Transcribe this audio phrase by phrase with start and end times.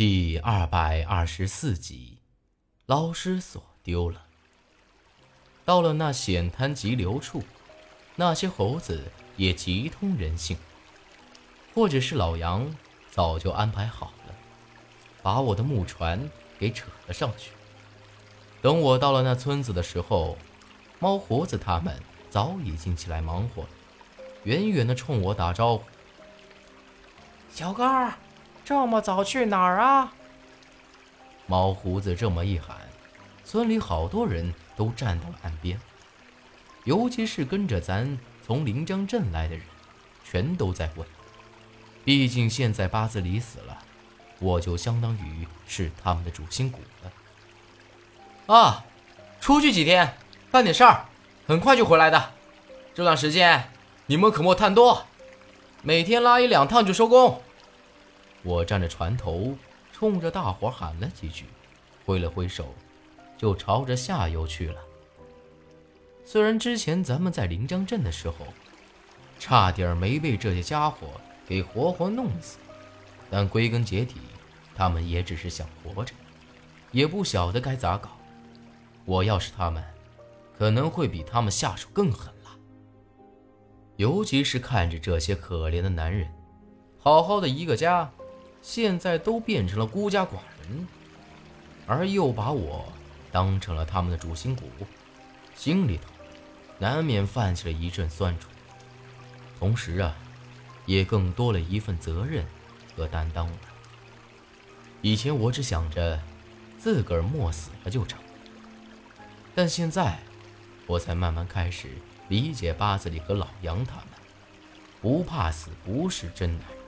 [0.00, 2.16] 第二百二十四集，
[2.86, 4.22] 老师所丢了。
[5.66, 7.44] 到了那险滩急流处，
[8.16, 10.56] 那些猴子也极通人性，
[11.74, 12.74] 或者是老杨
[13.10, 14.34] 早就安排好了，
[15.22, 17.50] 把我的木船给扯了上去。
[18.62, 20.38] 等我到了那村子的时候，
[20.98, 21.94] 猫胡子他们
[22.30, 23.68] 早已经起来忙活了，
[24.44, 25.84] 远远的冲我打招呼
[27.52, 28.14] ：“小哥儿。”
[28.70, 30.12] 这么早去哪儿啊？
[31.48, 32.76] 猫胡子这么一喊，
[33.44, 35.76] 村里好多人都站到了岸边，
[36.84, 39.64] 尤其是跟着咱从临江镇来的人，
[40.22, 41.04] 全都在问。
[42.04, 43.76] 毕竟现在八字里死了，
[44.38, 48.54] 我就相当于是他们的主心骨了。
[48.54, 48.84] 啊，
[49.40, 50.14] 出去几天，
[50.52, 51.06] 办点事儿，
[51.44, 52.30] 很快就回来的。
[52.94, 53.68] 这段时间
[54.06, 55.06] 你们可莫贪多，
[55.82, 57.42] 每天拉一两趟就收工。
[58.42, 59.54] 我站在船头，
[59.92, 61.44] 冲着大伙喊了几句，
[62.06, 62.74] 挥了挥手，
[63.36, 64.80] 就朝着下游去了。
[66.24, 68.46] 虽然之前咱们在临江镇的时候，
[69.38, 71.08] 差点没被这些家伙
[71.46, 72.58] 给活活弄死，
[73.30, 74.16] 但归根结底，
[74.74, 76.14] 他们也只是想活着，
[76.92, 78.10] 也不晓得该咋搞。
[79.04, 79.82] 我要是他们，
[80.56, 82.50] 可能会比他们下手更狠了。
[83.96, 86.32] 尤其是看着这些可怜的男人，
[86.98, 88.10] 好好的一个家。
[88.62, 90.86] 现在都变成了孤家寡人，
[91.86, 92.92] 而又把我
[93.32, 94.68] 当成了他们的主心骨，
[95.54, 96.04] 心里头
[96.78, 98.48] 难免泛起了一阵酸楚。
[99.58, 100.16] 同时啊，
[100.86, 102.44] 也更多了一份责任
[102.96, 103.58] 和担当了。
[105.02, 106.20] 以前我只想着
[106.78, 108.18] 自个儿莫死了就成，
[109.54, 110.18] 但现在
[110.86, 111.88] 我才慢慢开始
[112.28, 114.06] 理解八子里和老杨他们，
[115.00, 116.79] 不怕死不是真男人。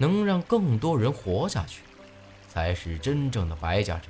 [0.00, 1.82] 能让更多人活下去，
[2.48, 4.08] 才是真正的白家者。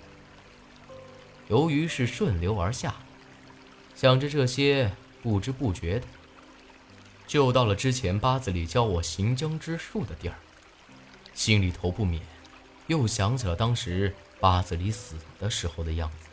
[1.48, 2.94] 由于是顺流而下，
[3.96, 6.06] 想着这些，不知不觉的
[7.26, 10.36] 就到了之前八字里教我行将之术的地儿，
[11.34, 12.22] 心里头不免
[12.86, 16.28] 又想起了当时八字里死的时候的样子。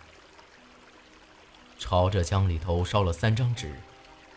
[1.80, 3.74] 朝着江里头烧了三张纸，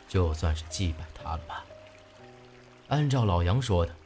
[0.09, 1.63] 就算是祭拜他了吧。
[2.89, 4.00] 按照老杨说的。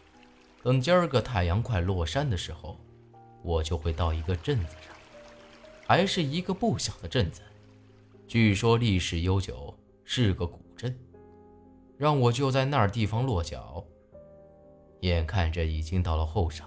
[0.65, 2.81] 等今儿个太阳快落山的时候，
[3.43, 4.97] 我就会到一个镇子上，
[5.87, 7.43] 还是一个不小的镇子，
[8.27, 10.99] 据说历史悠久，是个古镇，
[11.99, 13.85] 让我就在那儿地方落脚。
[15.01, 16.63] 眼看着已经到了后晌，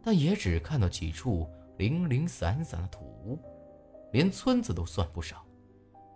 [0.00, 3.36] 但也只看到几处零零散散的土屋，
[4.12, 5.44] 连村子都算不上，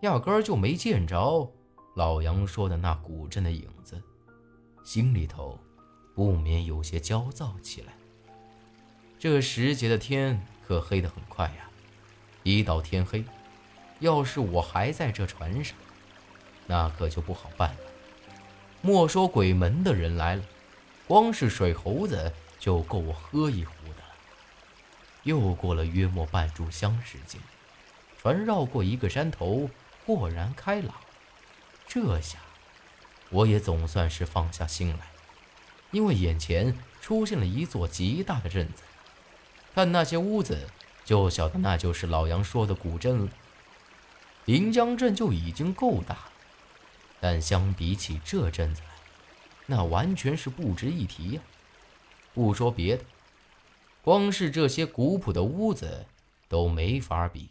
[0.02, 1.52] 压根儿就没见着
[1.96, 4.00] 老杨说的那古镇的影子，
[4.84, 5.58] 心里头。
[6.18, 7.92] 不免有些焦躁起来。
[9.20, 11.70] 这时节的天可黑得很快呀！
[12.42, 13.24] 一到天黑，
[14.00, 15.76] 要是我还在这船上，
[16.66, 17.78] 那可就不好办了。
[18.82, 20.42] 莫说鬼门的人来了，
[21.06, 24.16] 光是水猴子就够我喝一壶的了。
[25.22, 27.40] 又过了约莫半炷香时间，
[28.20, 29.70] 船绕过一个山头，
[30.04, 30.92] 豁然开朗。
[31.86, 32.40] 这下，
[33.30, 35.06] 我也总算是放下心来。
[35.90, 38.82] 因为眼前出现了一座极大的镇子，
[39.74, 40.68] 看那些屋子，
[41.04, 43.28] 就晓得那就是老杨说的古镇了。
[44.44, 46.32] 临江镇就已经够大了，
[47.20, 48.88] 但相比起这镇子来，
[49.66, 51.42] 那完全是不值一提呀。
[52.34, 53.04] 不说别的，
[54.02, 56.06] 光是这些古朴的屋子
[56.48, 57.48] 都没法比。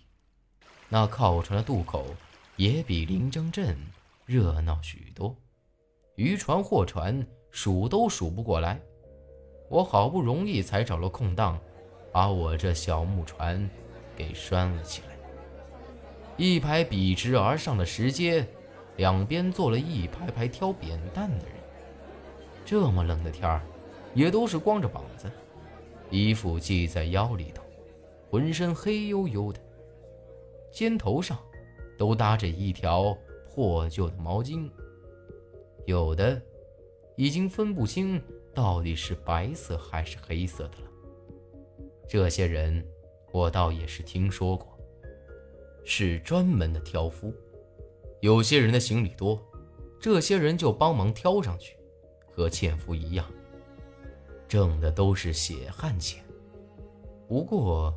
[0.89, 2.15] 那靠船的渡口
[2.55, 3.77] 也比临江镇
[4.25, 5.35] 热闹许多，
[6.15, 7.27] 渔船、货船。
[7.59, 8.79] 数都数不过来，
[9.67, 11.59] 我好不容易才找了空档，
[12.11, 13.67] 把我这小木船
[14.15, 15.17] 给拴了起来。
[16.37, 18.45] 一排笔直而上的石阶，
[18.97, 21.55] 两边坐了一排排挑扁担的人。
[22.63, 23.59] 这么冷的天儿，
[24.13, 25.27] 也都是光着膀子，
[26.11, 27.63] 衣服系在腰里头，
[28.29, 29.59] 浑身黑黝黝的，
[30.71, 31.35] 肩头上
[31.97, 33.17] 都搭着一条
[33.49, 34.69] 破旧的毛巾，
[35.87, 36.39] 有的。
[37.17, 38.21] 已经分不清
[38.53, 40.91] 到底是白色还是黑色的了。
[42.07, 42.85] 这些人，
[43.33, 44.79] 我倒也是听说过，
[45.83, 47.33] 是专门的挑夫。
[48.21, 49.39] 有些人的行李多，
[49.99, 51.75] 这些人就帮忙挑上去，
[52.31, 53.25] 和纤夫一样，
[54.47, 56.23] 挣的都是血汗钱。
[57.27, 57.93] 不过，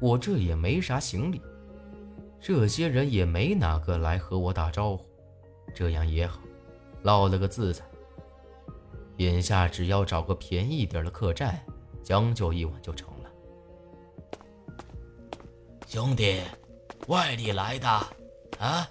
[0.00, 1.40] 我这也没啥行李，
[2.40, 5.04] 这些人也没哪个来和我打招呼，
[5.74, 6.40] 这样也好，
[7.02, 7.84] 落了个自在。
[9.18, 11.60] 眼下只要找个便宜点的客栈，
[12.02, 13.30] 将就一晚就成了。
[15.86, 16.40] 兄弟，
[17.08, 17.88] 外地来的
[18.58, 18.88] 啊？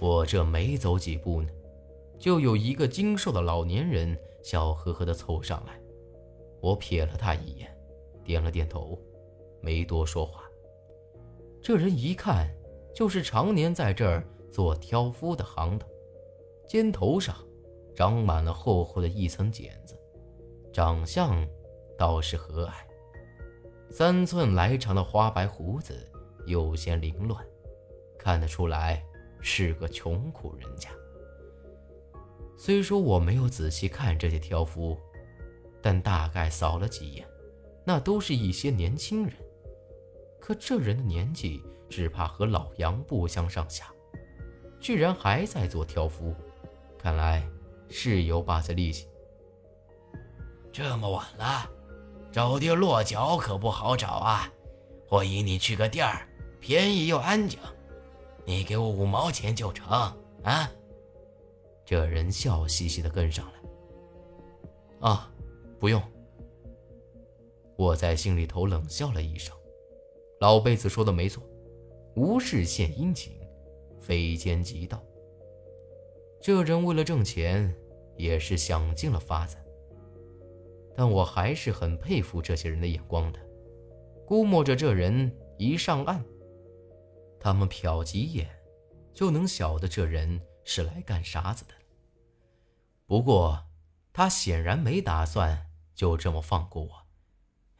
[0.00, 1.48] 我这没走几步呢，
[2.18, 5.80] 就有一个精瘦的老年人笑呵呵地凑上来。
[6.60, 7.74] 我瞥了他一眼，
[8.24, 8.98] 点了点头，
[9.60, 10.42] 没多说话。
[11.62, 12.52] 这人一看
[12.94, 15.88] 就是常年在这儿做挑夫的行当，
[16.68, 17.36] 肩头上
[17.96, 19.98] 长满了厚厚的一层茧子，
[20.70, 21.48] 长相
[21.96, 22.72] 倒是和蔼。
[23.90, 26.06] 三寸来长的花白胡子
[26.44, 27.42] 有些凌乱，
[28.18, 29.02] 看得出来
[29.40, 30.90] 是个穷苦人家。
[32.58, 34.98] 虽说我没有仔细看这些挑夫，
[35.80, 37.26] 但大概扫了几眼，
[37.82, 39.32] 那都是一些年轻人。
[40.38, 43.86] 可这人的年纪只怕和老杨不相上下，
[44.80, 46.34] 居然还在做挑夫，
[46.98, 47.48] 看来
[47.88, 49.08] 是有把子力气。
[50.72, 51.70] 这么晚了。
[52.32, 54.52] 找地落脚可不好找啊！
[55.08, 56.28] 我引你去个店儿，
[56.60, 57.58] 便宜又安静，
[58.44, 59.88] 你给我五毛钱就成
[60.42, 60.70] 啊！
[61.82, 65.08] 这人笑嘻嘻的跟上来。
[65.08, 65.32] 啊，
[65.78, 66.02] 不用。
[67.76, 69.56] 我在心里头冷笑了一声。
[70.40, 71.42] 老辈子说的没错，
[72.16, 73.32] 无事献殷勤，
[73.98, 75.02] 非奸即盗。
[76.40, 77.74] 这人为了挣钱，
[78.16, 79.56] 也是想尽了法子。
[80.94, 83.40] 但我还是很佩服这些人的眼光的，
[84.26, 86.24] 估摸着这人一上岸，
[87.38, 88.48] 他们瞟几眼，
[89.12, 91.74] 就能晓得这人是来干啥子的。
[93.06, 93.66] 不过，
[94.12, 96.90] 他显然没打算就这么放过我。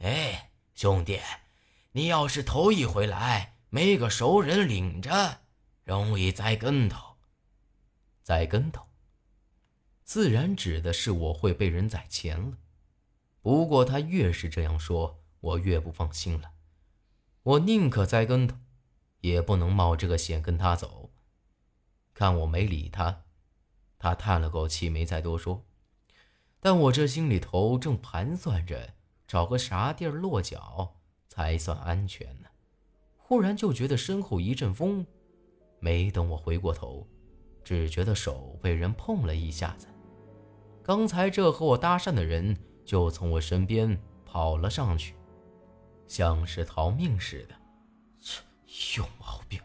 [0.00, 1.18] 哎，兄弟，
[1.92, 5.38] 你要是头一回来，没个熟人领着，
[5.84, 7.15] 容易栽跟头。
[8.26, 8.84] 栽跟头，
[10.02, 12.58] 自然指的是我会被人宰钱了。
[13.40, 16.50] 不过他越是这样说，我越不放心了。
[17.44, 18.56] 我宁可栽跟头，
[19.20, 21.12] 也不能冒这个险跟他走。
[22.14, 23.22] 看我没理他，
[23.96, 25.64] 他叹了口气，没再多说。
[26.58, 28.94] 但我这心里头正盘算着
[29.28, 30.96] 找个啥地儿落脚
[31.28, 32.48] 才算安全呢，
[33.18, 35.06] 忽然就觉得身后一阵风，
[35.78, 37.06] 没等我回过头，
[37.66, 39.88] 只觉得手被人碰了一下子。
[40.82, 42.56] 刚才这和我搭讪的人。
[42.86, 45.12] 就从我身边跑了上去，
[46.06, 47.54] 像是逃命似的。
[48.20, 48.40] 切，
[48.96, 49.60] 有毛病！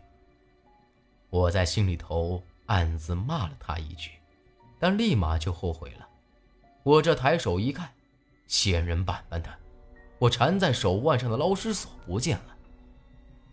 [1.30, 4.10] 我在心里头暗自骂了他一句，
[4.80, 6.08] 但立马就后悔了。
[6.82, 7.92] 我这抬手一看，
[8.48, 9.50] 仙人板板的，
[10.18, 12.58] 我缠在手腕上的捞尸锁不见了，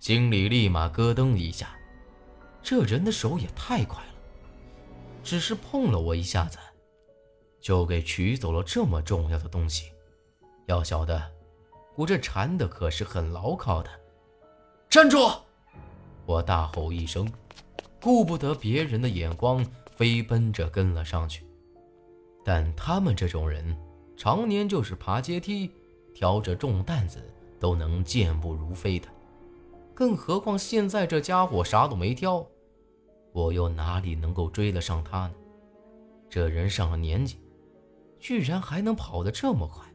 [0.00, 1.69] 心里立马咯噔一下。
[2.62, 4.15] 这人的手也太快了，
[5.28, 6.56] 只是碰了我一下子。
[7.60, 9.92] 就给取走了这么重要的东西，
[10.64, 11.22] 要晓得，
[11.96, 13.90] 我这缠的可是很牢靠的。
[14.88, 15.38] 站住！
[16.25, 17.30] 我大吼一声，
[18.00, 19.62] 顾不得别人的眼光，
[19.96, 21.44] 飞奔着跟了上去。
[22.42, 23.76] 但他们这种人，
[24.16, 25.70] 常年就是爬阶梯、
[26.14, 27.22] 挑着重担子
[27.60, 29.06] 都能健步如飞的，
[29.92, 32.46] 更何况现在这家伙啥都没挑，
[33.38, 35.35] 我又哪里能够追得上他呢？
[36.29, 37.38] 这人上了年纪。
[38.19, 39.87] 居然还能跑得这么快，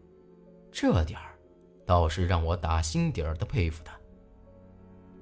[0.72, 1.38] 这点儿
[1.86, 3.94] 倒是让我打心底儿的佩服他。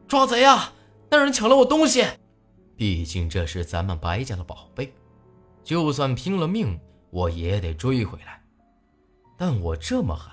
[0.07, 0.71] 抓贼啊！
[1.09, 2.05] 那人抢了我东西，
[2.77, 4.93] 毕竟这是咱们白家的宝贝，
[5.63, 8.39] 就算拼了命我也得追回来。
[9.35, 10.31] 但我这么喊，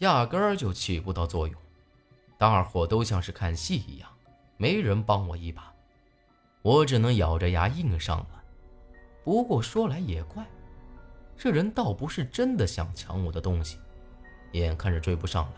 [0.00, 1.58] 压根儿就起不到作用，
[2.36, 4.10] 大伙都像是看戏一样，
[4.58, 5.73] 没人帮我一把，
[6.64, 8.42] 我只能咬着牙硬上了。
[9.22, 10.42] 不过说来也怪。
[11.36, 13.78] 这人倒不是真的想抢我的东西，
[14.52, 15.56] 眼看着追不上了，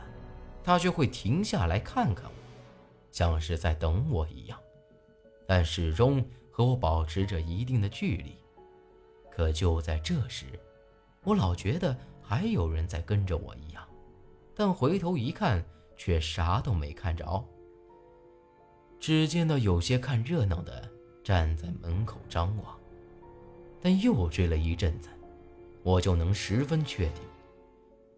[0.65, 2.33] 他却会停下来看看我，
[3.13, 4.59] 像是在等我一样，
[5.47, 8.37] 但始终和我保持着一定的距离。
[9.31, 10.47] 可就在这时，
[11.23, 13.87] 我老觉得还有人在跟着我一样，
[14.57, 15.65] 但回头一看，
[15.97, 17.45] 却啥都没看着。
[18.99, 20.91] 只见到有些看热闹的
[21.27, 22.79] 站在门口张望，
[23.81, 25.09] 但又追了一阵子。
[25.83, 27.25] 我就能十分确定，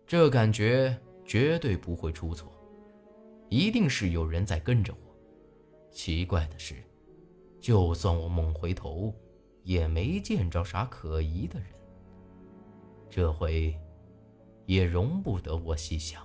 [0.06, 2.52] 这感觉绝对不会出错，
[3.48, 5.16] 一定是有人在跟着我。
[5.90, 6.74] 奇怪的是，
[7.58, 9.14] 就算我猛回头，
[9.62, 11.68] 也没见着啥可疑的人。
[13.08, 13.74] 这回
[14.66, 16.22] 也容不得我细想，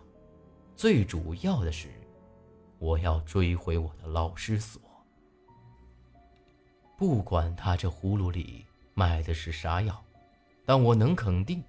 [0.76, 1.88] 最主要的是，
[2.78, 4.82] 我要追回我的老师所。
[7.04, 10.02] 不管他这葫芦里卖的是啥药。
[10.66, 11.62] 但我能肯定，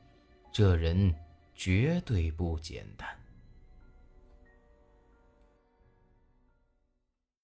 [0.52, 1.12] 这人
[1.56, 3.08] 绝对不简单。